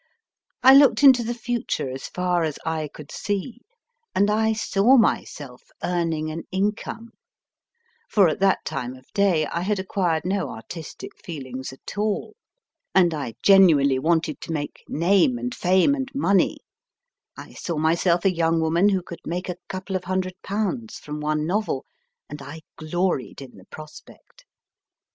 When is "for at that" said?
8.09-8.65